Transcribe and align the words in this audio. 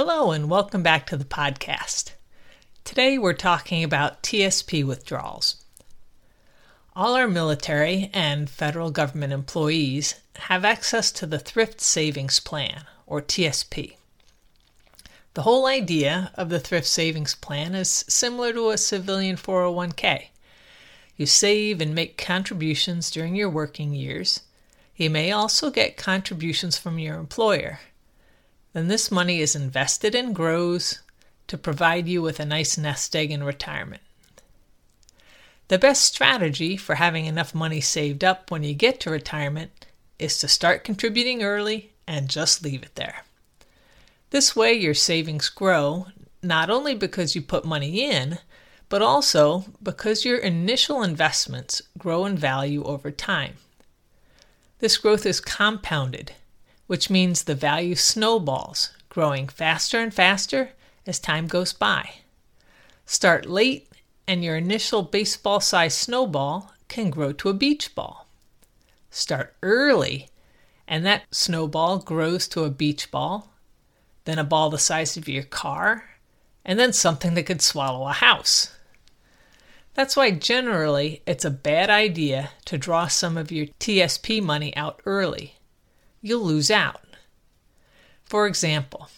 Hello, 0.00 0.30
and 0.30 0.48
welcome 0.48 0.84
back 0.84 1.08
to 1.08 1.16
the 1.16 1.24
podcast. 1.24 2.12
Today 2.84 3.18
we're 3.18 3.32
talking 3.32 3.82
about 3.82 4.22
TSP 4.22 4.86
withdrawals. 4.86 5.64
All 6.94 7.16
our 7.16 7.26
military 7.26 8.08
and 8.14 8.48
federal 8.48 8.92
government 8.92 9.32
employees 9.32 10.14
have 10.36 10.64
access 10.64 11.10
to 11.10 11.26
the 11.26 11.40
Thrift 11.40 11.80
Savings 11.80 12.38
Plan, 12.38 12.84
or 13.08 13.20
TSP. 13.20 13.96
The 15.34 15.42
whole 15.42 15.66
idea 15.66 16.30
of 16.36 16.48
the 16.48 16.60
Thrift 16.60 16.86
Savings 16.86 17.34
Plan 17.34 17.74
is 17.74 18.04
similar 18.08 18.52
to 18.52 18.70
a 18.70 18.78
civilian 18.78 19.34
401k. 19.34 20.26
You 21.16 21.26
save 21.26 21.80
and 21.80 21.92
make 21.92 22.16
contributions 22.16 23.10
during 23.10 23.34
your 23.34 23.50
working 23.50 23.94
years. 23.94 24.42
You 24.94 25.10
may 25.10 25.32
also 25.32 25.70
get 25.70 25.96
contributions 25.96 26.78
from 26.78 27.00
your 27.00 27.18
employer 27.18 27.80
then 28.78 28.86
this 28.86 29.10
money 29.10 29.40
is 29.40 29.56
invested 29.56 30.14
and 30.14 30.32
grows 30.32 31.00
to 31.48 31.58
provide 31.58 32.06
you 32.06 32.22
with 32.22 32.38
a 32.38 32.46
nice 32.46 32.78
nest 32.78 33.16
egg 33.16 33.32
in 33.32 33.42
retirement. 33.42 34.02
The 35.66 35.78
best 35.78 36.04
strategy 36.04 36.76
for 36.76 36.94
having 36.94 37.26
enough 37.26 37.56
money 37.56 37.80
saved 37.80 38.22
up 38.22 38.52
when 38.52 38.62
you 38.62 38.74
get 38.74 39.00
to 39.00 39.10
retirement 39.10 39.86
is 40.20 40.38
to 40.38 40.48
start 40.48 40.84
contributing 40.84 41.42
early 41.42 41.90
and 42.06 42.28
just 42.28 42.62
leave 42.62 42.84
it 42.84 42.94
there. 42.94 43.24
This 44.30 44.54
way, 44.54 44.74
your 44.74 44.94
savings 44.94 45.48
grow 45.48 46.06
not 46.40 46.70
only 46.70 46.94
because 46.94 47.34
you 47.34 47.42
put 47.42 47.64
money 47.64 48.08
in, 48.08 48.38
but 48.88 49.02
also 49.02 49.64
because 49.82 50.24
your 50.24 50.38
initial 50.38 51.02
investments 51.02 51.82
grow 51.98 52.24
in 52.26 52.36
value 52.36 52.84
over 52.84 53.10
time. 53.10 53.54
This 54.78 54.96
growth 54.96 55.26
is 55.26 55.40
compounded 55.40 56.32
which 56.88 57.10
means 57.10 57.44
the 57.44 57.54
value 57.54 57.94
snowballs, 57.94 58.90
growing 59.10 59.46
faster 59.46 60.00
and 60.00 60.12
faster 60.12 60.70
as 61.06 61.20
time 61.20 61.46
goes 61.46 61.72
by. 61.72 62.10
Start 63.06 63.46
late, 63.46 63.88
and 64.26 64.42
your 64.42 64.56
initial 64.56 65.02
baseball 65.02 65.60
sized 65.60 65.98
snowball 65.98 66.72
can 66.88 67.10
grow 67.10 67.32
to 67.32 67.50
a 67.50 67.54
beach 67.54 67.94
ball. 67.94 68.26
Start 69.10 69.54
early, 69.62 70.28
and 70.86 71.04
that 71.04 71.24
snowball 71.30 71.98
grows 71.98 72.48
to 72.48 72.64
a 72.64 72.70
beach 72.70 73.10
ball, 73.10 73.52
then 74.24 74.38
a 74.38 74.44
ball 74.44 74.70
the 74.70 74.78
size 74.78 75.16
of 75.16 75.28
your 75.28 75.44
car, 75.44 76.04
and 76.64 76.78
then 76.78 76.92
something 76.94 77.34
that 77.34 77.44
could 77.44 77.62
swallow 77.62 78.08
a 78.08 78.12
house. 78.12 78.74
That's 79.92 80.16
why 80.16 80.30
generally 80.30 81.22
it's 81.26 81.44
a 81.44 81.50
bad 81.50 81.90
idea 81.90 82.50
to 82.64 82.78
draw 82.78 83.08
some 83.08 83.36
of 83.36 83.52
your 83.52 83.66
TSP 83.78 84.42
money 84.42 84.74
out 84.74 85.02
early 85.04 85.57
you'll 86.20 86.44
lose 86.44 86.70
out. 86.70 87.00
For 88.24 88.46
example, 88.46 89.08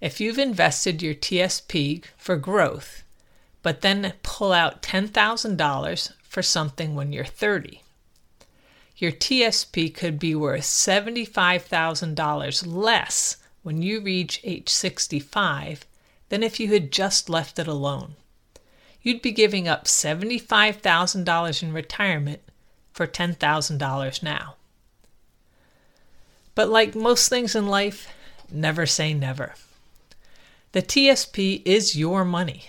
if 0.00 0.20
you've 0.20 0.38
invested 0.38 1.02
your 1.02 1.14
TSP 1.14 2.04
for 2.16 2.36
growth, 2.36 3.02
but 3.62 3.80
then 3.80 4.12
pull 4.22 4.52
out 4.52 4.82
$10,000 4.82 6.12
for 6.22 6.42
something 6.42 6.94
when 6.94 7.12
you're 7.12 7.24
30, 7.24 7.80
your 8.96 9.12
TSP 9.12 9.94
could 9.94 10.18
be 10.18 10.34
worth 10.34 10.62
$75,000 10.62 12.66
less 12.66 13.36
when 13.62 13.82
you 13.82 14.00
reach 14.00 14.40
age 14.44 14.68
65 14.68 15.86
than 16.28 16.42
if 16.42 16.60
you 16.60 16.68
had 16.68 16.92
just 16.92 17.28
left 17.28 17.58
it 17.58 17.66
alone. 17.66 18.14
You'd 19.02 19.22
be 19.22 19.32
giving 19.32 19.68
up 19.68 19.86
$75,000 19.86 21.62
in 21.62 21.72
retirement 21.72 22.40
for 22.92 23.06
$10,000 23.06 24.22
now. 24.22 24.56
But 26.54 26.68
like 26.68 26.94
most 26.94 27.28
things 27.28 27.54
in 27.54 27.66
life, 27.66 28.08
never 28.50 28.86
say 28.86 29.14
never. 29.14 29.54
The 30.72 30.82
TSP 30.82 31.62
is 31.64 31.96
your 31.96 32.24
money, 32.24 32.64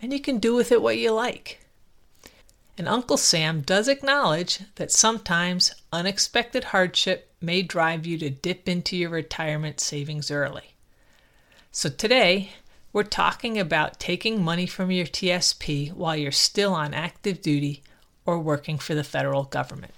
and 0.00 0.12
you 0.12 0.20
can 0.20 0.38
do 0.38 0.54
with 0.54 0.70
it 0.72 0.82
what 0.82 0.98
you 0.98 1.12
like. 1.12 1.60
And 2.76 2.88
Uncle 2.88 3.16
Sam 3.16 3.62
does 3.62 3.88
acknowledge 3.88 4.60
that 4.76 4.92
sometimes 4.92 5.74
unexpected 5.92 6.64
hardship 6.64 7.32
may 7.40 7.62
drive 7.62 8.06
you 8.06 8.16
to 8.18 8.30
dip 8.30 8.68
into 8.68 8.96
your 8.96 9.10
retirement 9.10 9.80
savings 9.80 10.30
early. 10.30 10.74
So 11.72 11.88
today, 11.88 12.50
we're 12.92 13.02
talking 13.02 13.58
about 13.58 14.00
taking 14.00 14.42
money 14.42 14.66
from 14.66 14.90
your 14.90 15.06
TSP 15.06 15.92
while 15.92 16.16
you're 16.16 16.32
still 16.32 16.74
on 16.74 16.94
active 16.94 17.42
duty 17.42 17.82
or 18.24 18.38
working 18.38 18.78
for 18.78 18.94
the 18.94 19.04
federal 19.04 19.44
government. 19.44 19.94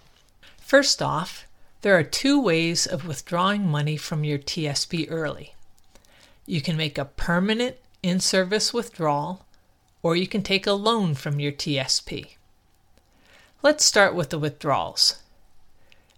First 0.59 1.03
off, 1.03 1.47
there 1.83 1.97
are 1.97 2.03
two 2.03 2.41
ways 2.41 2.87
of 2.87 3.07
withdrawing 3.07 3.67
money 3.67 3.97
from 3.97 4.23
your 4.23 4.39
TSP 4.39 5.07
early. 5.09 5.55
You 6.47 6.61
can 6.61 6.77
make 6.77 6.99
a 6.99 7.07
permanent 7.07 7.77
in 8.03 8.21
service 8.21 8.75
withdrawal, 8.75 9.47
or 10.03 10.15
you 10.15 10.27
can 10.27 10.43
take 10.43 10.67
a 10.67 10.73
loan 10.73 11.15
from 11.15 11.41
your 11.41 11.53
TSP. 11.53 12.37
Let's 13.63 13.85
start 13.85 14.15
with 14.15 14.31
the 14.31 14.39
withdrawals. 14.39 15.23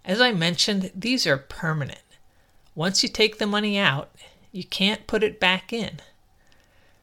As 0.03 0.19
I 0.19 0.33
mentioned, 0.33 0.91
these 0.93 1.25
are 1.25 1.37
permanent. 1.37 1.99
Once 2.75 3.03
you 3.03 3.09
take 3.09 3.37
the 3.37 3.47
money 3.47 3.77
out, 3.77 4.13
you 4.51 4.63
can't 4.63 5.07
put 5.07 5.23
it 5.23 5.39
back 5.39 5.71
in. 5.71 5.99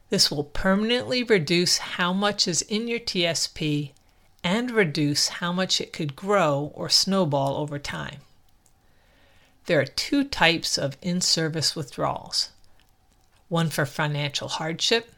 This 0.09 0.29
will 0.29 0.43
permanently 0.43 1.23
reduce 1.23 1.77
how 1.77 2.13
much 2.13 2.47
is 2.47 2.61
in 2.63 2.87
your 2.87 2.99
TSP 2.99 3.91
and 4.43 4.69
reduce 4.71 5.29
how 5.29 5.51
much 5.51 5.79
it 5.79 5.93
could 5.93 6.15
grow 6.15 6.71
or 6.75 6.89
snowball 6.89 7.55
over 7.55 7.79
time. 7.79 8.17
There 9.71 9.79
are 9.79 9.85
two 9.85 10.25
types 10.25 10.77
of 10.77 10.97
in 11.01 11.21
service 11.21 11.77
withdrawals 11.77 12.49
one 13.47 13.69
for 13.69 13.85
financial 13.85 14.49
hardship, 14.49 15.13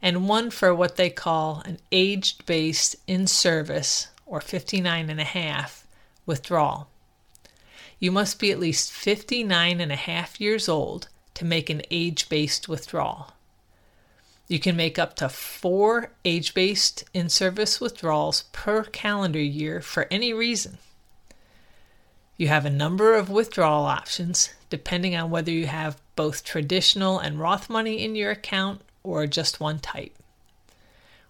and 0.00 0.26
one 0.26 0.50
for 0.50 0.74
what 0.74 0.96
they 0.96 1.10
call 1.10 1.60
an 1.66 1.78
age 1.92 2.38
based 2.46 2.96
in 3.06 3.26
service 3.26 4.08
or 4.24 4.40
59 4.40 5.10
and 5.10 5.20
a 5.20 5.24
half 5.24 5.86
withdrawal. 6.24 6.88
You 7.98 8.10
must 8.10 8.38
be 8.38 8.50
at 8.50 8.58
least 8.58 8.90
59 8.90 9.78
and 9.78 9.92
a 9.92 9.96
half 9.96 10.40
years 10.40 10.70
old 10.70 11.08
to 11.34 11.44
make 11.44 11.68
an 11.68 11.82
age 11.90 12.30
based 12.30 12.70
withdrawal. 12.70 13.34
You 14.48 14.58
can 14.58 14.74
make 14.74 14.98
up 14.98 15.16
to 15.16 15.28
four 15.28 16.12
age 16.24 16.54
based 16.54 17.04
in 17.12 17.28
service 17.28 17.78
withdrawals 17.78 18.44
per 18.52 18.84
calendar 18.84 19.38
year 19.38 19.82
for 19.82 20.08
any 20.10 20.32
reason. 20.32 20.78
You 22.38 22.48
have 22.48 22.64
a 22.64 22.70
number 22.70 23.14
of 23.14 23.28
withdrawal 23.28 23.84
options 23.84 24.50
depending 24.70 25.14
on 25.14 25.30
whether 25.30 25.50
you 25.50 25.66
have 25.66 26.00
both 26.16 26.44
traditional 26.44 27.18
and 27.18 27.38
Roth 27.38 27.68
money 27.68 28.02
in 28.02 28.14
your 28.14 28.30
account 28.30 28.80
or 29.02 29.26
just 29.26 29.60
one 29.60 29.78
type. 29.78 30.16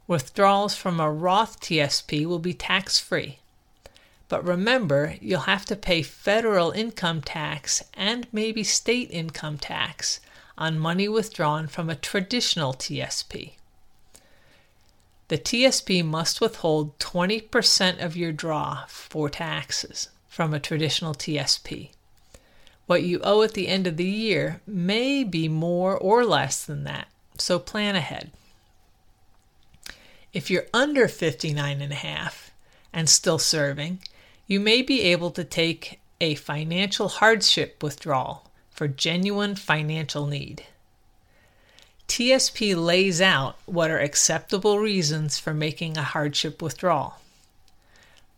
Withdrawals 0.06 0.76
from 0.76 1.00
a 1.00 1.10
Roth 1.10 1.60
TSP 1.60 2.25
will 2.25 2.38
be 2.38 2.54
tax 2.54 3.00
free. 3.00 3.38
But 4.28 4.44
remember, 4.44 5.16
you'll 5.20 5.40
have 5.40 5.64
to 5.66 5.76
pay 5.76 6.02
federal 6.02 6.70
income 6.70 7.20
tax 7.20 7.82
and 7.94 8.28
maybe 8.32 8.62
state 8.62 9.10
income 9.10 9.58
tax 9.58 10.20
on 10.56 10.78
money 10.78 11.08
withdrawn 11.08 11.66
from 11.66 11.90
a 11.90 11.96
traditional 11.96 12.75
TSP. 12.75 13.55
The 15.28 15.38
TSP 15.38 16.05
must 16.05 16.40
withhold 16.40 16.98
20% 16.98 18.05
of 18.05 18.16
your 18.16 18.32
draw 18.32 18.84
for 18.87 19.28
taxes 19.28 20.08
from 20.32 20.55
a 20.55 20.58
traditional 20.58 21.12
TSP. 21.12 21.90
What 22.87 23.02
you 23.02 23.20
owe 23.23 23.43
at 23.43 23.52
the 23.52 23.69
end 23.69 23.87
of 23.87 23.99
the 23.99 24.06
year 24.06 24.62
may 24.67 25.25
be 25.25 25.46
more 25.46 25.94
or 25.94 26.25
less 26.25 26.64
than 26.64 26.84
that, 26.84 27.08
so 27.37 27.58
plan 27.58 27.96
ahead. 27.96 28.31
If 30.32 30.50
you're 30.50 30.69
under 30.73 31.06
59 31.06 31.82
and 31.82 31.93
a 31.93 31.96
half 31.96 32.50
and 32.94 33.11
still 33.11 33.38
serving, 33.38 33.99
you 34.46 34.58
may 34.58 34.81
be 34.81 35.02
able 35.02 35.32
to 35.32 35.44
take 35.44 36.00
a 36.19 36.34
financial 36.34 37.08
hardship 37.08 37.82
withdrawal 37.82 38.50
for 38.70 38.88
genuine 38.88 39.55
financial 39.55 40.26
need. 40.26 40.64
TSP 42.08 42.75
lays 42.75 43.20
out 43.20 43.58
what 43.67 43.90
are 43.90 44.00
acceptable 44.00 44.79
reasons 44.79 45.38
for 45.38 45.52
making 45.52 45.99
a 45.99 46.02
hardship 46.02 46.62
withdrawal. 46.62 47.19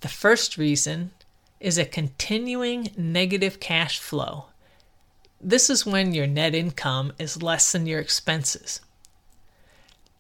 The 0.01 0.09
first 0.09 0.59
reason 0.59 1.13
is 1.61 1.79
a 1.79 1.85
continuing 1.85 2.91
negative 2.97 3.61
cash 3.61 3.99
flow. 3.99 4.47
This 5.41 5.69
is 5.69 5.87
when 5.87 6.15
your 6.15 6.27
net 6.27 6.55
income 6.55 7.13
is 7.19 7.43
less 7.43 7.73
than 7.73 7.87
your 7.87 8.01
expenses. 8.01 8.81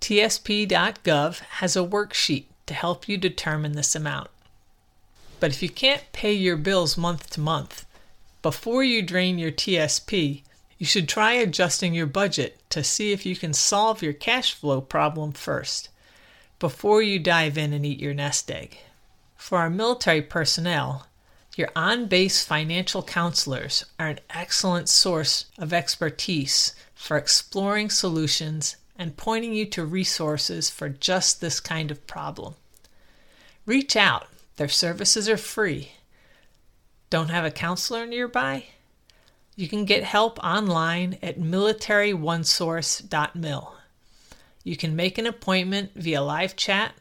TSP.gov 0.01 1.39
has 1.39 1.77
a 1.77 1.81
worksheet 1.81 2.45
to 2.67 2.75
help 2.75 3.09
you 3.09 3.17
determine 3.17 3.73
this 3.73 3.95
amount. 3.95 4.29
But 5.41 5.51
if 5.51 5.63
you 5.63 5.69
can't 5.69 6.05
pay 6.13 6.33
your 6.33 6.57
bills 6.57 6.97
month 6.97 7.31
to 7.31 7.41
month, 7.41 7.87
before 8.43 8.85
you 8.85 9.01
drain 9.01 9.39
your 9.39 9.51
TSP, 9.51 10.43
you 10.79 10.87
should 10.87 11.09
try 11.09 11.33
adjusting 11.33 11.95
your 11.95 12.07
budget 12.07 12.59
to 12.71 12.85
see 12.85 13.13
if 13.13 13.25
you 13.25 13.37
can 13.37 13.55
solve 13.55 14.03
your 14.03 14.13
cash 14.13 14.53
flow 14.53 14.81
problem 14.81 15.33
first, 15.33 15.89
before 16.59 17.01
you 17.01 17.19
dive 17.19 17.57
in 17.57 17.73
and 17.73 17.87
eat 17.87 18.01
your 18.01 18.15
nest 18.15 18.51
egg. 18.51 18.79
For 19.37 19.59
our 19.59 19.71
military 19.71 20.21
personnel, 20.21 21.07
your 21.59 21.69
on 21.77 22.07
base 22.07 22.45
financial 22.45 23.03
counselors 23.03 23.85
are 23.99 24.09
an 24.09 24.21
excellent 24.31 24.89
source 24.89 25.47
of 25.59 25.73
expertise 25.73 26.75
for 26.95 27.17
exploring 27.17 27.91
solutions 27.91 28.77
and 28.97 29.17
pointing 29.17 29.55
you 29.55 29.67
to 29.67 29.85
resources 29.85 30.71
for 30.71 30.89
just 30.89 31.41
this 31.41 31.59
kind 31.61 31.91
of 31.91 32.07
problem. 32.07 32.55
Reach 33.67 33.97
out, 33.97 34.29
their 34.57 34.69
services 34.69 35.29
are 35.29 35.37
free. 35.37 35.91
Don't 37.11 37.31
have 37.31 37.45
a 37.45 37.51
counselor 37.51 38.07
nearby? 38.07 38.67
You 39.57 39.69
can 39.69 39.85
get 39.85 40.05
help 40.05 40.39
online 40.43 41.19
at 41.23 41.39
militaryonesource.mil. 41.39 43.77
You 44.65 44.77
can 44.77 44.97
make 44.97 45.19
an 45.19 45.27
appointment 45.27 45.93
via 45.95 46.23
live 46.23 46.57
chat 46.57 46.95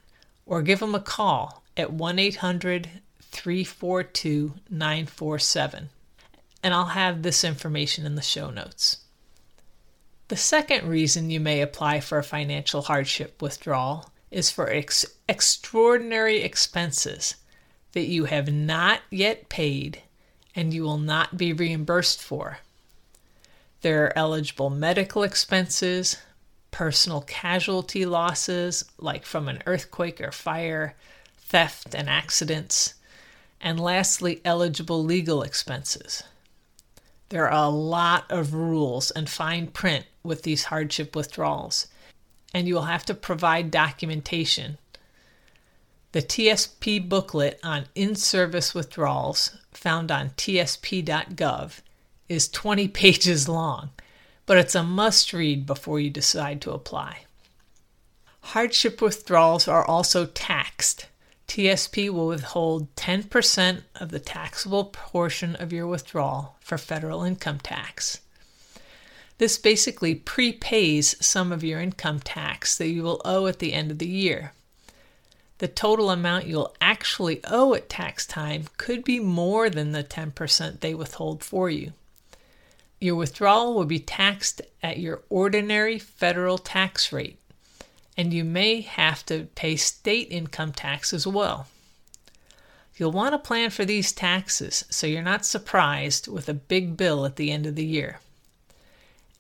or 0.46 0.62
give 0.62 0.80
them 0.80 0.94
a 0.94 1.00
call 1.00 1.64
at 1.76 1.92
1 1.92 2.20
800 2.20 3.02
342 3.34 4.54
947. 4.70 5.90
And 6.62 6.74
I'll 6.74 6.86
have 6.86 7.22
this 7.22 7.44
information 7.44 8.06
in 8.06 8.16
the 8.16 8.22
show 8.22 8.50
notes. 8.50 8.98
The 10.30 10.38
second 10.38 10.88
reason 10.88 11.30
you 11.30 11.40
may 11.40 11.62
apply 11.62 12.00
for 12.00 12.18
a 12.18 12.24
financial 12.24 12.84
hardship 12.84 13.42
withdrawal 13.42 14.10
is 14.32 14.50
for 14.50 14.70
ex- 14.70 15.06
extraordinary 15.28 16.42
expenses 16.42 17.36
that 17.92 18.08
you 18.08 18.26
have 18.26 18.52
not 18.52 19.02
yet 19.10 19.50
paid 19.50 20.02
and 20.56 20.74
you 20.74 20.84
will 20.84 20.98
not 20.98 21.38
be 21.38 21.54
reimbursed 21.54 22.22
for. 22.22 22.60
There 23.82 24.06
are 24.06 24.18
eligible 24.18 24.70
medical 24.70 25.24
expenses, 25.24 26.18
personal 26.72 27.22
casualty 27.22 28.06
losses, 28.06 28.86
like 28.98 29.26
from 29.26 29.48
an 29.48 29.62
earthquake 29.66 30.22
or 30.22 30.32
fire, 30.32 30.96
theft 31.38 31.94
and 31.94 32.10
accidents, 32.10 32.96
and 33.64 33.80
lastly, 33.80 34.42
eligible 34.44 35.04
legal 35.04 35.42
expenses. 35.42 36.22
There 37.30 37.50
are 37.50 37.64
a 37.64 37.70
lot 37.70 38.30
of 38.30 38.54
rules 38.54 39.10
and 39.10 39.28
fine 39.28 39.68
print 39.68 40.06
with 40.22 40.44
these 40.44 40.66
hardship 40.66 41.16
withdrawals, 41.16 41.88
and 42.54 42.68
you 42.68 42.76
will 42.76 42.84
have 42.84 43.06
to 43.06 43.14
provide 43.14 43.72
documentation. 43.72 44.78
The 46.12 46.22
TSP 46.22 47.08
booklet 47.08 47.60
on 47.64 47.86
in 47.96 48.16
service 48.16 48.76
withdrawals, 48.76 49.58
found 49.72 50.12
on 50.12 50.32
tsp.gov, 50.32 51.80
is 52.30 52.50
20 52.50 52.88
pages 52.90 53.48
long, 53.50 53.92
but 54.46 54.58
it's 54.58 54.76
a 54.76 54.84
must 54.84 55.32
read 55.32 55.66
before 55.66 56.00
you 56.02 56.10
decide 56.10 56.62
to 56.62 56.72
apply. 56.72 57.22
Hardship 58.42 59.02
withdrawals 59.02 59.70
are 59.70 59.86
also 59.86 60.26
taxed. 60.26 61.08
TSP 61.48 62.10
will 62.10 62.28
withhold 62.28 62.96
10% 62.96 63.82
of 63.96 64.12
the 64.12 64.20
taxable 64.20 64.86
portion 64.86 65.56
of 65.58 65.72
your 65.72 65.88
withdrawal 65.88 66.56
for 66.60 66.78
federal 66.78 67.24
income 67.24 67.60
tax. 67.60 68.22
This 69.38 69.58
basically 69.58 70.16
prepays 70.16 71.16
some 71.26 71.52
of 71.52 71.64
your 71.64 71.82
income 71.82 72.20
tax 72.20 72.78
that 72.78 72.88
you 72.88 73.04
will 73.04 73.22
owe 73.26 73.48
at 73.48 73.60
the 73.60 73.74
end 73.74 73.92
of 73.92 74.00
the 74.00 74.08
year. 74.08 74.54
The 75.58 75.68
total 75.68 76.10
amount 76.10 76.48
you'll 76.48 76.76
actually 76.82 77.42
owe 77.46 77.74
at 77.74 77.90
tax 77.90 78.26
time 78.26 78.66
could 78.78 79.04
be 79.04 79.20
more 79.20 79.70
than 79.70 79.92
the 79.92 80.04
10% 80.04 80.80
they 80.80 80.94
withhold 80.94 81.44
for 81.44 81.70
you. 81.70 81.94
Your 83.00 83.16
withdrawal 83.16 83.74
will 83.74 83.86
be 83.86 84.00
taxed 84.00 84.62
at 84.82 84.98
your 84.98 85.24
ordinary 85.30 86.00
federal 86.00 86.58
tax 86.58 87.12
rate, 87.12 87.38
and 88.18 88.34
you 88.34 88.44
may 88.44 88.82
have 88.82 89.26
to 89.26 89.48
pay 89.56 89.76
state 89.76 90.28
income 90.30 90.72
tax 90.72 91.14
as 91.14 91.26
well. 91.26 91.68
You'll 92.96 93.12
want 93.12 93.34
to 93.34 93.40
plan 93.40 93.72
for 93.72 93.86
these 93.86 94.12
taxes 94.12 94.86
so 94.90 95.08
you're 95.08 95.22
not 95.22 95.46
surprised 95.46 96.28
with 96.28 96.48
a 96.48 96.54
big 96.54 96.96
bill 96.96 97.26
at 97.26 97.38
the 97.38 97.52
end 97.52 97.66
of 97.66 97.76
the 97.76 97.86
year 97.86 98.20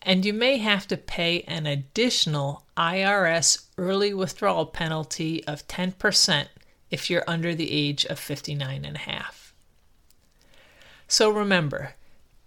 and 0.05 0.25
you 0.25 0.33
may 0.33 0.57
have 0.57 0.87
to 0.87 0.97
pay 0.97 1.41
an 1.41 1.65
additional 1.65 2.65
IRS 2.77 3.65
early 3.77 4.13
withdrawal 4.13 4.65
penalty 4.65 5.43
of 5.45 5.67
10% 5.67 6.47
if 6.91 7.09
you're 7.09 7.23
under 7.27 7.55
the 7.55 7.71
age 7.71 8.05
of 8.05 8.19
59 8.19 8.85
and 8.85 8.95
a 8.95 8.99
half. 8.99 9.53
So 11.07 11.29
remember, 11.29 11.95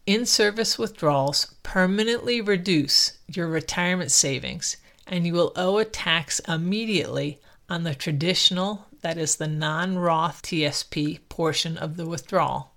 in 0.05 0.27
service 0.27 0.79
withdrawals 0.79 1.55
permanently 1.63 2.41
reduce 2.41 3.19
your 3.27 3.49
retirement 3.49 4.13
savings 4.13 4.77
and 5.07 5.27
you 5.27 5.33
will 5.33 5.53
owe 5.57 5.79
a 5.79 5.85
tax 5.85 6.41
immediately 6.41 7.39
on 7.69 7.85
the 7.85 7.95
traditional, 7.95 8.87
that 9.03 9.17
is 9.17 9.37
the 9.37 9.47
non 9.47 9.99
Roth 9.99 10.43
TSP 10.43 11.21
portion 11.29 11.77
of 11.77 11.97
the 11.97 12.07
withdrawal. 12.07 12.73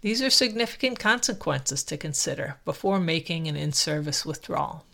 These 0.00 0.22
are 0.22 0.30
significant 0.30 0.98
consequences 0.98 1.82
to 1.84 1.96
consider 1.96 2.56
before 2.64 2.98
making 2.98 3.48
an 3.48 3.56
in 3.56 3.72
service 3.72 4.24
withdrawal. 4.24 4.84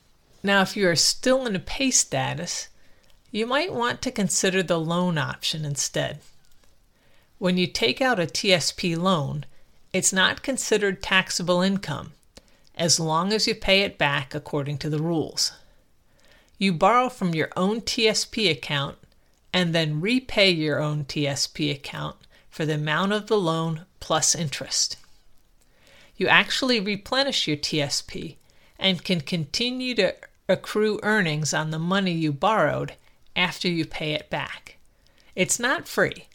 Now, 0.43 0.63
if 0.63 0.77
you 0.77 0.89
are 0.89 0.97
still 0.97 1.47
in 1.47 1.55
a 1.55 1.61
pay 1.61 1.91
status, 1.91 2.69
you 3.31 3.47
might 3.47 3.73
want 3.73 4.03
to 4.03 4.11
consider 4.11 4.63
the 4.63 4.81
loan 4.81 5.19
option 5.19 5.65
instead. 5.65 6.19
When 7.39 7.57
you 7.57 7.67
take 7.67 8.01
out 8.01 8.19
a 8.19 8.27
TSP 8.27 8.97
loan, 8.97 9.45
it's 9.93 10.13
not 10.13 10.43
considered 10.43 11.03
taxable 11.03 11.61
income 11.61 12.13
as 12.75 13.01
long 13.01 13.33
as 13.33 13.47
you 13.47 13.55
pay 13.55 13.83
it 13.83 13.99
back 13.99 14.35
according 14.35 14.79
to 14.79 14.91
the 14.91 15.01
rules. 15.01 15.53
You 16.59 16.73
borrow 16.73 17.09
from 17.09 17.35
your 17.35 17.51
own 17.57 17.83
TSP 17.83 18.51
account 18.51 18.97
and 19.53 19.75
then 19.75 20.01
repay 20.01 20.51
your 20.51 20.81
own 20.81 21.05
TSP 21.05 21.71
account 21.71 22.17
for 22.49 22.65
the 22.65 22.75
amount 22.75 23.13
of 23.13 23.27
the 23.27 23.39
loan 23.39 23.85
plus 24.01 24.35
interest. 24.35 24.97
You 26.17 26.29
actually 26.29 26.81
replenish 26.81 27.47
your 27.47 27.59
TSP 27.59 28.37
and 28.79 29.05
can 29.05 29.21
continue 29.21 29.95
to 29.97 30.15
accrue 30.49 31.01
earnings 31.03 31.53
on 31.53 31.71
the 31.71 31.79
money 31.79 32.13
you 32.13 32.33
borrowed 32.33 32.95
after 33.35 33.69
you 33.69 33.85
pay 33.85 34.13
it 34.13 34.31
back. 34.31 34.77
It's 35.35 35.61
not 35.61 35.87
free. 35.87 36.27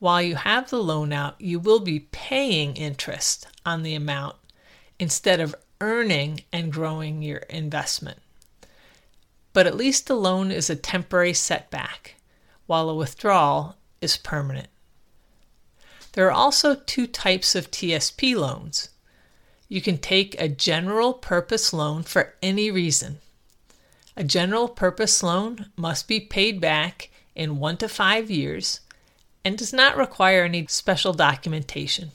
While 0.00 0.22
you 0.22 0.36
have 0.36 0.70
the 0.70 0.82
loan 0.82 1.12
out, 1.12 1.40
you 1.40 1.60
will 1.60 1.80
be 1.80 2.00
paying 2.10 2.76
interest 2.76 3.46
on 3.64 3.82
the 3.82 3.94
amount 3.94 4.36
instead 4.98 5.38
of 5.38 5.54
earning 5.80 6.40
and 6.52 6.72
growing 6.72 7.22
your 7.22 7.38
investment. 7.38 8.18
But 9.58 9.66
at 9.66 9.76
least 9.76 10.06
the 10.06 10.14
loan 10.14 10.52
is 10.52 10.70
a 10.70 10.76
temporary 10.76 11.34
setback, 11.34 12.14
while 12.66 12.88
a 12.88 12.94
withdrawal 12.94 13.74
is 14.00 14.16
permanent. 14.16 14.68
There 16.12 16.28
are 16.28 16.30
also 16.30 16.76
two 16.76 17.08
types 17.08 17.56
of 17.56 17.72
TSP 17.72 18.36
loans. 18.36 18.90
You 19.68 19.80
can 19.80 19.98
take 19.98 20.40
a 20.40 20.48
general 20.48 21.12
purpose 21.12 21.72
loan 21.72 22.04
for 22.04 22.36
any 22.40 22.70
reason. 22.70 23.18
A 24.16 24.22
general 24.22 24.68
purpose 24.68 25.24
loan 25.24 25.72
must 25.74 26.06
be 26.06 26.20
paid 26.20 26.60
back 26.60 27.10
in 27.34 27.58
one 27.58 27.78
to 27.78 27.88
five 27.88 28.30
years 28.30 28.78
and 29.44 29.58
does 29.58 29.72
not 29.72 29.96
require 29.96 30.44
any 30.44 30.68
special 30.68 31.12
documentation. 31.12 32.12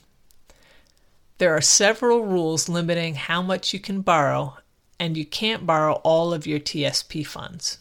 There 1.36 1.54
are 1.54 1.60
several 1.60 2.24
rules 2.24 2.70
limiting 2.70 3.16
how 3.16 3.42
much 3.42 3.74
you 3.74 3.80
can 3.80 4.00
borrow, 4.00 4.56
and 4.98 5.16
you 5.16 5.24
can't 5.24 5.66
borrow 5.66 5.94
all 6.04 6.32
of 6.32 6.46
your 6.46 6.60
TSP 6.60 7.26
funds. 7.26 7.78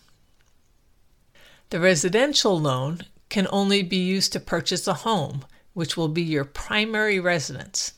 The 1.69 1.79
residential 1.79 2.59
loan 2.59 3.01
can 3.29 3.47
only 3.51 3.81
be 3.81 3.97
used 3.97 4.31
to 4.33 4.39
purchase 4.39 4.87
a 4.87 4.93
home, 4.93 5.45
which 5.73 5.97
will 5.97 6.07
be 6.07 6.21
your 6.21 6.45
primary 6.45 7.19
residence. 7.19 7.93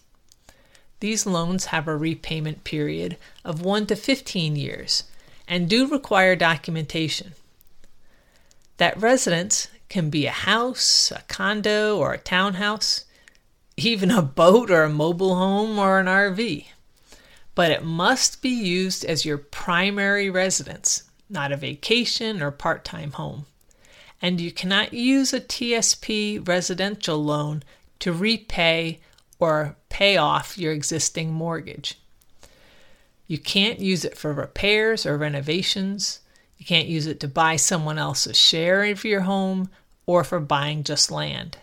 These 1.02 1.26
loans 1.26 1.66
have 1.66 1.88
a 1.88 1.98
repayment 1.98 2.64
period 2.64 3.18
of 3.44 3.62
1 3.62 3.88
to 3.88 3.96
15 3.96 4.56
years 4.56 5.04
and 5.48 5.70
do 5.70 5.88
require 5.88 6.36
documentation. 6.36 7.34
That 8.78 9.00
residence 9.00 9.68
can 9.90 10.10
be 10.10 10.26
a 10.26 10.32
house, 10.32 11.12
a 11.12 11.22
condo, 11.28 11.98
or 11.98 12.14
a 12.14 12.18
townhouse, 12.18 13.06
even 13.78 14.10
a 14.10 14.22
boat 14.22 14.72
or 14.72 14.84
a 14.84 14.90
mobile 14.90 15.36
home 15.36 15.78
or 15.78 16.00
an 16.00 16.08
RV. 16.08 16.66
But 17.56 17.72
it 17.72 17.84
must 17.84 18.42
be 18.42 18.50
used 18.50 19.06
as 19.06 19.26
your 19.26 19.38
primary 19.38 20.30
residence, 20.30 21.04
not 21.30 21.54
a 21.54 21.58
vacation 21.58 22.42
or 22.42 22.52
part 22.52 22.84
time 22.84 23.14
home. 23.14 23.46
And 24.22 24.42
you 24.42 24.52
cannot 24.52 24.94
use 24.94 25.34
a 25.34 25.40
TSP 25.42 26.46
residential 26.46 27.24
loan 27.24 27.64
to 28.00 28.12
repay 28.12 29.00
or 29.40 29.76
pay 29.90 30.18
off 30.18 30.58
your 30.58 30.74
existing 30.74 31.32
mortgage. 31.32 31.98
You 33.28 33.38
can't 33.38 33.80
use 33.80 34.06
it 34.06 34.18
for 34.18 34.34
repairs 34.34 35.06
or 35.06 35.18
renovations. 35.18 36.20
You 36.58 36.66
can't 36.66 36.88
use 36.88 37.08
it 37.08 37.20
to 37.22 37.28
buy 37.28 37.56
someone 37.56 37.98
else's 37.98 38.38
share 38.38 38.84
of 38.84 39.04
your 39.04 39.22
home 39.22 39.70
or 40.06 40.24
for 40.24 40.40
buying 40.40 40.84
just 40.84 41.10
land. 41.12 41.58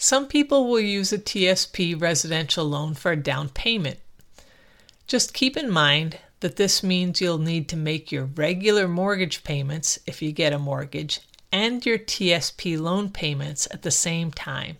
Some 0.00 0.28
people 0.28 0.68
will 0.68 0.80
use 0.80 1.12
a 1.12 1.18
TSP 1.18 2.00
residential 2.00 2.64
loan 2.64 2.94
for 2.94 3.10
a 3.10 3.16
down 3.16 3.48
payment. 3.48 3.98
Just 5.08 5.34
keep 5.34 5.56
in 5.56 5.68
mind 5.68 6.18
that 6.38 6.54
this 6.54 6.84
means 6.84 7.20
you'll 7.20 7.38
need 7.38 7.68
to 7.68 7.76
make 7.76 8.12
your 8.12 8.24
regular 8.24 8.86
mortgage 8.86 9.42
payments 9.42 9.98
if 10.06 10.22
you 10.22 10.30
get 10.30 10.52
a 10.52 10.58
mortgage 10.58 11.20
and 11.50 11.84
your 11.84 11.98
TSP 11.98 12.78
loan 12.78 13.10
payments 13.10 13.66
at 13.72 13.82
the 13.82 13.90
same 13.90 14.30
time. 14.30 14.76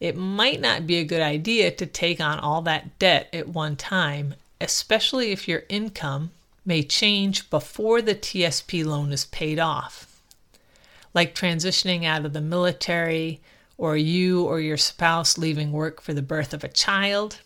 It 0.00 0.16
might 0.16 0.62
not 0.62 0.86
be 0.86 0.96
a 0.96 1.04
good 1.04 1.20
idea 1.20 1.70
to 1.72 1.84
take 1.84 2.18
on 2.18 2.38
all 2.38 2.62
that 2.62 2.98
debt 2.98 3.28
at 3.34 3.48
one 3.48 3.76
time, 3.76 4.34
especially 4.62 5.30
if 5.30 5.46
your 5.46 5.64
income 5.68 6.30
may 6.64 6.82
change 6.82 7.50
before 7.50 8.00
the 8.00 8.14
TSP 8.14 8.84
loan 8.84 9.12
is 9.12 9.26
paid 9.26 9.58
off. 9.58 10.22
Like 11.12 11.34
transitioning 11.34 12.04
out 12.04 12.24
of 12.24 12.32
the 12.32 12.40
military, 12.40 13.40
or 13.78 13.96
you 13.96 14.44
or 14.44 14.60
your 14.60 14.76
spouse 14.76 15.36
leaving 15.36 15.72
work 15.72 16.00
for 16.00 16.14
the 16.14 16.22
birth 16.22 16.54
of 16.54 16.64
a 16.64 16.68
child. 16.68 17.40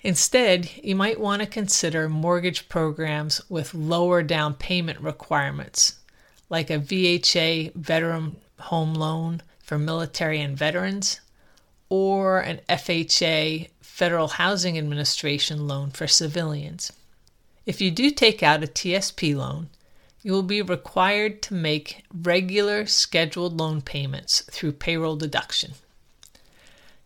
Instead, 0.00 0.70
you 0.82 0.94
might 0.94 1.18
want 1.18 1.40
to 1.40 1.46
consider 1.46 2.08
mortgage 2.08 2.68
programs 2.68 3.40
with 3.48 3.74
lower 3.74 4.22
down 4.22 4.54
payment 4.54 5.00
requirements, 5.00 5.98
like 6.50 6.70
a 6.70 6.78
VHA 6.78 7.72
veteran 7.74 8.36
home 8.60 8.94
loan 8.94 9.42
for 9.62 9.78
military 9.78 10.40
and 10.40 10.58
veterans, 10.58 11.20
or 11.88 12.40
an 12.40 12.60
FHA 12.68 13.70
Federal 13.80 14.28
Housing 14.28 14.76
Administration 14.76 15.66
loan 15.66 15.90
for 15.90 16.06
civilians. 16.06 16.92
If 17.64 17.80
you 17.80 17.90
do 17.90 18.10
take 18.10 18.42
out 18.42 18.62
a 18.62 18.66
TSP 18.66 19.34
loan, 19.34 19.70
you 20.24 20.32
will 20.32 20.42
be 20.42 20.62
required 20.62 21.42
to 21.42 21.54
make 21.54 22.02
regular 22.12 22.86
scheduled 22.86 23.60
loan 23.60 23.82
payments 23.82 24.40
through 24.50 24.72
payroll 24.72 25.16
deduction. 25.16 25.74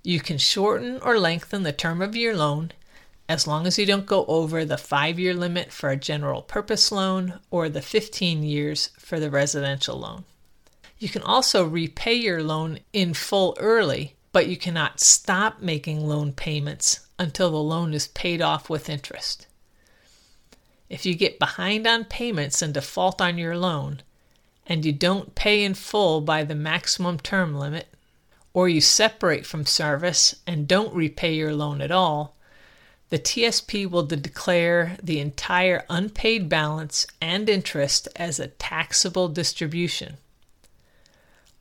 You 0.04 0.20
can 0.20 0.38
shorten 0.38 1.00
or 1.02 1.18
lengthen 1.18 1.64
the 1.64 1.72
term 1.72 2.00
of 2.00 2.14
your 2.14 2.36
loan 2.36 2.70
as 3.28 3.46
long 3.46 3.66
as 3.66 3.76
you 3.76 3.84
don't 3.84 4.06
go 4.06 4.24
over 4.26 4.64
the 4.64 4.78
five 4.78 5.18
year 5.18 5.34
limit 5.34 5.72
for 5.72 5.90
a 5.90 5.96
general 5.96 6.42
purpose 6.42 6.92
loan 6.92 7.40
or 7.50 7.68
the 7.68 7.82
15 7.82 8.44
years 8.44 8.90
for 8.98 9.18
the 9.18 9.30
residential 9.30 9.98
loan. 9.98 10.24
You 10.98 11.08
can 11.08 11.22
also 11.22 11.64
repay 11.64 12.14
your 12.14 12.42
loan 12.42 12.78
in 12.92 13.14
full 13.14 13.56
early, 13.58 14.14
but 14.30 14.46
you 14.46 14.56
cannot 14.56 15.00
stop 15.00 15.60
making 15.60 16.06
loan 16.06 16.32
payments 16.32 17.00
until 17.18 17.50
the 17.50 17.56
loan 17.56 17.94
is 17.94 18.06
paid 18.06 18.40
off 18.40 18.70
with 18.70 18.88
interest. 18.88 19.47
If 20.88 21.04
you 21.04 21.14
get 21.14 21.38
behind 21.38 21.86
on 21.86 22.04
payments 22.04 22.62
and 22.62 22.72
default 22.72 23.20
on 23.20 23.38
your 23.38 23.56
loan, 23.56 24.02
and 24.66 24.84
you 24.84 24.92
don't 24.92 25.34
pay 25.34 25.64
in 25.64 25.74
full 25.74 26.20
by 26.20 26.44
the 26.44 26.54
maximum 26.54 27.18
term 27.18 27.54
limit, 27.54 27.88
or 28.52 28.68
you 28.68 28.80
separate 28.80 29.46
from 29.46 29.64
service 29.64 30.36
and 30.46 30.68
don't 30.68 30.94
repay 30.94 31.34
your 31.34 31.54
loan 31.54 31.80
at 31.80 31.90
all, 31.90 32.36
the 33.10 33.18
TSP 33.18 33.90
will 33.90 34.02
declare 34.02 34.98
the 35.02 35.18
entire 35.18 35.84
unpaid 35.88 36.48
balance 36.48 37.06
and 37.22 37.48
interest 37.48 38.06
as 38.16 38.38
a 38.38 38.48
taxable 38.48 39.28
distribution. 39.28 40.18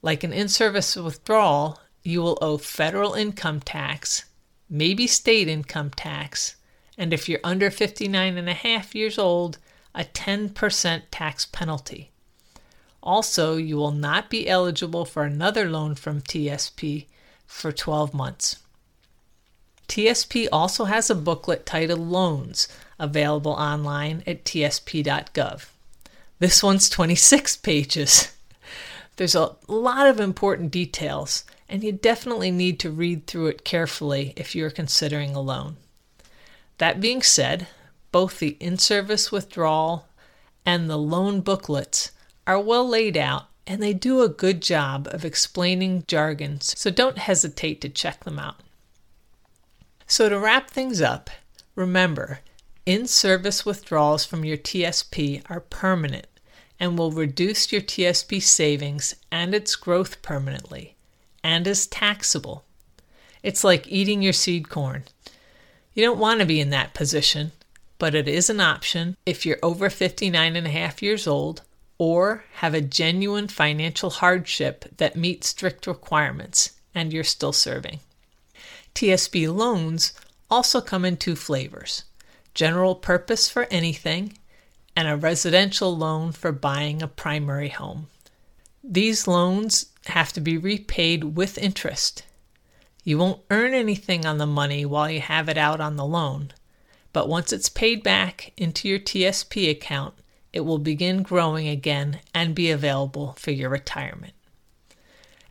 Like 0.01 0.25
an 0.25 0.33
in 0.33 0.49
service 0.49 0.95
withdrawal, 0.97 1.79
you 2.03 2.21
will 2.21 2.37
owe 2.41 2.57
federal 2.57 3.13
income 3.13 3.61
tax, 3.61 4.25
maybe 4.69 5.07
state 5.07 5.47
income 5.47 5.91
tax, 5.91 6.56
and 6.97 7.13
if 7.13 7.29
you're 7.29 7.39
under 7.43 7.69
59 7.69 8.37
and 8.37 8.49
a 8.49 8.53
half 8.53 8.95
years 8.95 9.17
old, 9.17 9.59
a 9.93 10.03
10% 10.03 11.01
tax 11.11 11.45
penalty. 11.45 12.11
Also, 13.03 13.55
you 13.55 13.77
will 13.77 13.91
not 13.91 14.29
be 14.29 14.49
eligible 14.49 15.05
for 15.05 15.23
another 15.23 15.69
loan 15.69 15.95
from 15.95 16.21
TSP 16.21 17.05
for 17.45 17.71
12 17.71 18.13
months. 18.13 18.57
TSP 19.87 20.47
also 20.51 20.85
has 20.85 21.09
a 21.09 21.15
booklet 21.15 21.65
titled 21.65 21.99
Loans 21.99 22.67
available 22.99 23.53
online 23.53 24.23
at 24.27 24.43
tsp.gov. 24.43 25.67
This 26.39 26.61
one's 26.61 26.89
26 26.89 27.55
pages. 27.63 28.33
There's 29.15 29.35
a 29.35 29.55
lot 29.67 30.07
of 30.07 30.19
important 30.19 30.71
details, 30.71 31.45
and 31.69 31.83
you 31.83 31.91
definitely 31.91 32.51
need 32.51 32.79
to 32.81 32.91
read 32.91 33.25
through 33.25 33.47
it 33.47 33.63
carefully 33.63 34.33
if 34.35 34.53
you're 34.55 34.69
considering 34.69 35.33
a 35.33 35.41
loan. 35.41 35.77
That 36.77 37.01
being 37.01 37.21
said, 37.21 37.67
both 38.11 38.39
the 38.39 38.57
in 38.59 38.77
service 38.77 39.31
withdrawal 39.31 40.07
and 40.65 40.89
the 40.89 40.97
loan 40.97 41.41
booklets 41.41 42.11
are 42.45 42.59
well 42.59 42.87
laid 42.87 43.17
out 43.17 43.47
and 43.65 43.83
they 43.83 43.93
do 43.93 44.21
a 44.21 44.29
good 44.29 44.61
job 44.61 45.07
of 45.11 45.25
explaining 45.25 46.05
jargons, 46.07 46.73
so 46.77 46.89
don't 46.89 47.17
hesitate 47.17 47.81
to 47.81 47.89
check 47.89 48.23
them 48.23 48.39
out. 48.39 48.61
So, 50.07 50.29
to 50.29 50.39
wrap 50.39 50.69
things 50.69 51.01
up, 51.01 51.29
remember 51.75 52.39
in 52.85 53.07
service 53.07 53.65
withdrawals 53.65 54.23
from 54.23 54.45
your 54.45 54.55
TSP 54.55 55.43
are 55.49 55.59
permanent 55.59 56.27
and 56.79 56.97
will 56.97 57.11
reduce 57.11 57.71
your 57.73 57.81
TSP 57.81 58.41
savings 58.41 59.15
and 59.29 59.53
its 59.53 59.75
growth 59.75 60.21
permanently 60.21 60.95
and 61.43 61.67
is 61.67 61.87
taxable. 61.87 62.63
It's 63.43 63.65
like 63.65 63.87
eating 63.87 64.21
your 64.21 64.33
seed 64.33 64.69
corn. 64.69 65.03
You 65.97 66.05
don't 66.05 66.19
want 66.19 66.41
to 66.41 66.45
be 66.45 66.61
in 66.61 66.69
that 66.69 66.93
position, 66.93 67.53
but 67.97 68.13
it 68.13 68.27
is 68.27 68.51
an 68.51 68.59
option 68.59 69.17
if 69.25 69.47
you're 69.47 69.57
over 69.63 69.89
59 69.89 70.55
and 70.55 70.67
a 70.67 70.69
half 70.69 71.01
years 71.01 71.25
old 71.25 71.63
or 71.97 72.43
have 72.57 72.75
a 72.75 72.81
genuine 72.81 73.47
financial 73.47 74.11
hardship 74.11 74.85
that 74.97 75.15
meets 75.15 75.49
strict 75.49 75.87
requirements 75.87 76.73
and 76.93 77.11
you're 77.11 77.23
still 77.23 77.51
serving. 77.51 77.99
TSP 78.93 79.51
loans 79.51 80.13
also 80.51 80.81
come 80.81 81.03
in 81.03 81.17
two 81.17 81.35
flavors 81.35 82.03
general 82.53 82.93
purpose 82.93 83.49
for 83.49 83.63
anything 83.71 84.37
and 84.95 85.07
a 85.07 85.17
residential 85.17 85.97
loan 85.97 86.31
for 86.31 86.51
buying 86.51 87.01
a 87.01 87.07
primary 87.07 87.69
home. 87.69 88.05
These 88.83 89.27
loans 89.27 89.87
have 90.05 90.31
to 90.33 90.41
be 90.41 90.59
repaid 90.59 91.35
with 91.35 91.57
interest 91.57 92.21
you 93.07 93.17
won't 93.17 93.39
earn 93.49 93.73
anything 93.73 94.25
on 94.25 94.37
the 94.37 94.45
money 94.45 94.83
while 94.83 95.09
you 95.09 95.21
have 95.21 95.47
it 95.47 95.57
out 95.57 95.79
on 95.79 95.95
the 95.95 96.03
loan, 96.03 96.51
but 97.13 97.29
once 97.29 97.53
it's 97.53 97.69
paid 97.69 98.03
back 98.03 98.51
into 98.57 98.89
your 98.89 98.99
TSP 98.99 99.71
account, 99.71 100.13
it 100.51 100.59
will 100.59 100.77
begin 100.77 101.23
growing 101.23 101.69
again 101.69 102.19
and 102.33 102.53
be 102.53 102.69
available 102.69 103.31
for 103.39 103.51
your 103.51 103.69
retirement. 103.69 104.33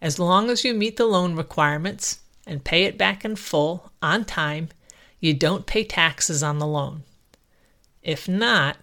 As 0.03 0.19
long 0.19 0.51
as 0.51 0.67
you 0.67 0.75
meet 0.75 0.99
the 0.99 1.07
loan 1.07 1.35
requirements 1.35 2.21
and 2.47 2.63
pay 2.63 2.85
it 2.85 2.99
back 2.99 3.25
in 3.25 3.37
full 3.37 3.91
on 4.03 4.27
time, 4.27 4.69
you 5.19 5.33
don't 5.33 5.65
pay 5.65 5.83
taxes 5.83 6.43
on 6.43 6.59
the 6.59 6.67
loan. 6.67 7.05
If 8.03 8.29
not, 8.29 8.77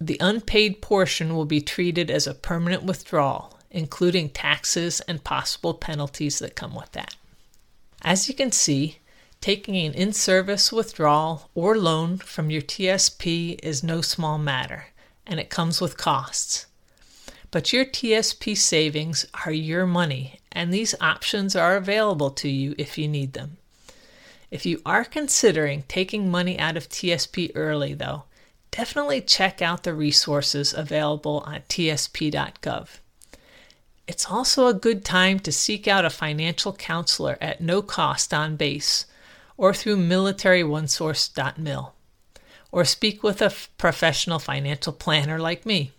the 0.00 0.16
unpaid 0.20 0.82
portion 0.82 1.36
will 1.36 1.46
be 1.46 1.60
treated 1.60 2.10
as 2.10 2.26
a 2.26 2.34
permanent 2.34 2.82
withdrawal, 2.82 3.56
including 3.70 4.30
taxes 4.30 5.00
and 5.02 5.22
possible 5.22 5.74
penalties 5.74 6.40
that 6.40 6.56
come 6.56 6.74
with 6.74 6.90
that. 6.90 7.14
As 8.02 8.28
you 8.28 8.34
can 8.34 8.52
see, 8.52 8.98
taking 9.40 9.76
an 9.76 9.92
in 9.94 10.12
service 10.12 10.72
withdrawal 10.72 11.50
or 11.54 11.76
loan 11.76 12.18
from 12.18 12.50
your 12.50 12.62
TSP 12.62 13.58
is 13.62 13.82
no 13.82 14.00
small 14.00 14.38
matter, 14.38 14.88
and 15.26 15.40
it 15.40 15.50
comes 15.50 15.80
with 15.80 15.96
costs. 15.96 16.66
But 17.50 17.72
your 17.72 17.84
TSP 17.84 18.56
savings 18.56 19.26
are 19.44 19.52
your 19.52 19.86
money, 19.86 20.40
and 20.52 20.72
these 20.72 20.94
options 21.00 21.56
are 21.56 21.76
available 21.76 22.30
to 22.30 22.48
you 22.48 22.74
if 22.78 22.98
you 22.98 23.08
need 23.08 23.32
them. 23.32 23.56
If 24.50 24.64
you 24.64 24.80
are 24.86 25.04
considering 25.04 25.84
taking 25.88 26.30
money 26.30 26.58
out 26.58 26.76
of 26.76 26.88
TSP 26.88 27.52
early, 27.54 27.94
though, 27.94 28.24
definitely 28.70 29.20
check 29.22 29.60
out 29.60 29.82
the 29.82 29.94
resources 29.94 30.72
available 30.72 31.42
on 31.46 31.60
tsp.gov. 31.68 32.88
It's 34.08 34.28
also 34.30 34.66
a 34.66 34.74
good 34.74 35.04
time 35.04 35.38
to 35.40 35.52
seek 35.52 35.86
out 35.86 36.06
a 36.06 36.10
financial 36.10 36.72
counselor 36.72 37.36
at 37.42 37.60
no 37.60 37.82
cost 37.82 38.32
on 38.32 38.56
base 38.56 39.04
or 39.58 39.74
through 39.74 39.98
militaryonesource.mil 39.98 41.94
or 42.72 42.84
speak 42.86 43.22
with 43.22 43.42
a 43.42 43.52
professional 43.76 44.38
financial 44.38 44.94
planner 44.94 45.38
like 45.38 45.66
me. 45.66 45.92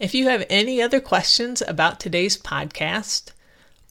If 0.00 0.16
you 0.16 0.28
have 0.28 0.44
any 0.50 0.82
other 0.82 0.98
questions 0.98 1.62
about 1.62 2.00
today's 2.00 2.36
podcast 2.36 3.30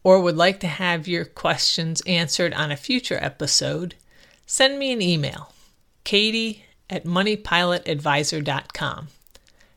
or 0.03 0.19
would 0.19 0.35
like 0.35 0.59
to 0.59 0.67
have 0.67 1.07
your 1.07 1.23
questions 1.23 2.01
answered 2.05 2.53
on 2.53 2.69
a 2.69 2.75
future 2.75 3.19
episode, 3.21 3.95
send 4.45 4.77
me 4.77 4.91
an 4.91 5.01
email, 5.01 5.53
katie 6.03 6.65
at 6.89 7.05
moneypilotadvisor.com. 7.05 9.07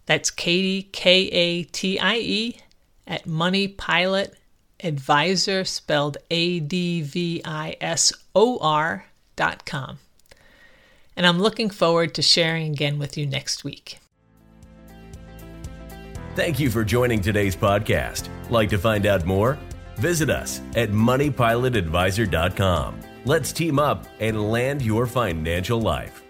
That's 0.06 0.32
Katie, 0.32 0.88
K 0.92 1.28
A 1.28 1.62
T 1.64 2.00
I 2.00 2.16
E, 2.16 2.60
at 3.06 3.26
moneypilot, 3.26 4.32
advisor 4.82 5.64
spelled 5.64 6.16
A 6.30 6.60
D 6.60 7.02
V 7.02 7.42
I 7.44 7.76
S 7.80 8.12
O 8.34 8.58
R 8.58 9.06
dot 9.36 9.64
com. 9.64 9.98
And 11.16 11.26
I'm 11.26 11.38
looking 11.38 11.70
forward 11.70 12.14
to 12.14 12.22
sharing 12.22 12.72
again 12.72 12.98
with 12.98 13.16
you 13.16 13.26
next 13.26 13.62
week. 13.64 13.98
Thank 16.34 16.60
you 16.60 16.70
for 16.70 16.84
joining 16.84 17.22
today's 17.22 17.56
podcast. 17.56 18.28
Like 18.50 18.68
to 18.70 18.78
find 18.78 19.06
out 19.06 19.25
more? 19.25 19.58
Visit 19.96 20.28
us 20.28 20.60
at 20.75 20.90
moneypilotadvisor.com. 20.90 23.00
Let's 23.25 23.52
team 23.52 23.78
up 23.78 24.06
and 24.20 24.50
land 24.50 24.82
your 24.82 25.06
financial 25.06 25.80
life. 25.80 26.25